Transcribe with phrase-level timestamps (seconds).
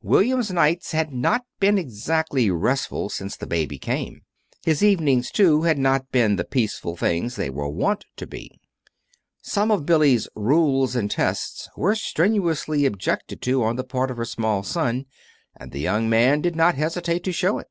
[0.00, 4.22] William's nights had not been exactly restful since the baby came.
[4.64, 8.58] His evenings, too, had not been the peaceful things they were wont to be.
[9.42, 14.24] Some of Billy's Rules and Tests were strenuously objected to on the part of her
[14.24, 15.04] small son,
[15.54, 17.68] and the young man did not hesitate to show it.